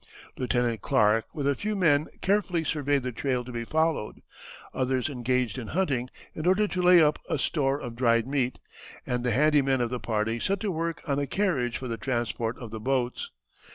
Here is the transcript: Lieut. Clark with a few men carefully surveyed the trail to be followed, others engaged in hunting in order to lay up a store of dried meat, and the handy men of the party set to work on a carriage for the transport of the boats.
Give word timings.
Lieut. 0.35 0.81
Clark 0.81 1.25
with 1.31 1.47
a 1.47 1.53
few 1.53 1.75
men 1.75 2.07
carefully 2.21 2.63
surveyed 2.63 3.03
the 3.03 3.11
trail 3.11 3.45
to 3.45 3.51
be 3.51 3.63
followed, 3.63 4.23
others 4.73 5.09
engaged 5.09 5.59
in 5.59 5.67
hunting 5.67 6.09
in 6.33 6.47
order 6.47 6.67
to 6.67 6.81
lay 6.81 6.99
up 7.03 7.19
a 7.29 7.37
store 7.37 7.79
of 7.79 7.95
dried 7.95 8.25
meat, 8.25 8.57
and 9.05 9.23
the 9.23 9.29
handy 9.29 9.61
men 9.61 9.79
of 9.79 9.91
the 9.91 9.99
party 9.99 10.39
set 10.39 10.59
to 10.61 10.71
work 10.71 11.07
on 11.07 11.19
a 11.19 11.27
carriage 11.27 11.77
for 11.77 11.87
the 11.87 11.97
transport 11.97 12.57
of 12.57 12.71
the 12.71 12.79
boats. 12.79 13.29